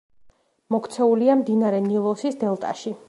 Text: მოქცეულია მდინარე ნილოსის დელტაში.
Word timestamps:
მოქცეულია 0.75 1.35
მდინარე 1.43 1.83
ნილოსის 1.91 2.41
დელტაში. 2.45 2.95